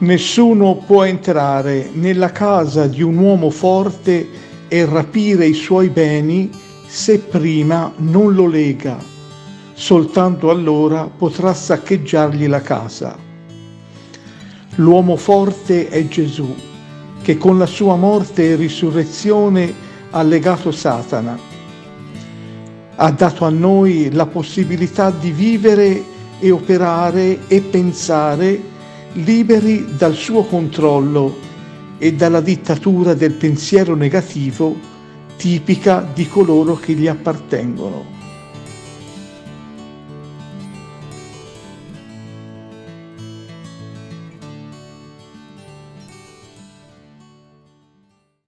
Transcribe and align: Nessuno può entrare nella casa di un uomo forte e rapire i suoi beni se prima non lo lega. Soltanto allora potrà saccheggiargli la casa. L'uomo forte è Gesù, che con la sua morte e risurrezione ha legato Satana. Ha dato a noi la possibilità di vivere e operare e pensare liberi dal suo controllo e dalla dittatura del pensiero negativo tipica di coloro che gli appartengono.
Nessuno 0.00 0.76
può 0.76 1.02
entrare 1.02 1.90
nella 1.92 2.30
casa 2.30 2.86
di 2.86 3.02
un 3.02 3.18
uomo 3.18 3.50
forte 3.50 4.28
e 4.68 4.84
rapire 4.84 5.44
i 5.44 5.54
suoi 5.54 5.88
beni 5.88 6.50
se 6.86 7.18
prima 7.18 7.92
non 7.96 8.32
lo 8.32 8.46
lega. 8.46 8.96
Soltanto 9.72 10.50
allora 10.50 11.06
potrà 11.08 11.52
saccheggiargli 11.52 12.46
la 12.46 12.60
casa. 12.60 13.18
L'uomo 14.76 15.16
forte 15.16 15.88
è 15.88 16.06
Gesù, 16.06 16.54
che 17.20 17.36
con 17.36 17.58
la 17.58 17.66
sua 17.66 17.96
morte 17.96 18.50
e 18.50 18.54
risurrezione 18.54 19.74
ha 20.10 20.22
legato 20.22 20.70
Satana. 20.70 21.36
Ha 22.94 23.10
dato 23.10 23.44
a 23.44 23.50
noi 23.50 24.12
la 24.12 24.26
possibilità 24.26 25.10
di 25.10 25.32
vivere 25.32 26.04
e 26.38 26.52
operare 26.52 27.48
e 27.48 27.60
pensare 27.62 28.76
liberi 29.14 29.96
dal 29.96 30.14
suo 30.14 30.44
controllo 30.44 31.36
e 31.98 32.14
dalla 32.14 32.40
dittatura 32.40 33.14
del 33.14 33.32
pensiero 33.32 33.94
negativo 33.94 34.76
tipica 35.36 36.06
di 36.12 36.26
coloro 36.28 36.74
che 36.74 36.92
gli 36.92 37.06
appartengono. 37.06 38.17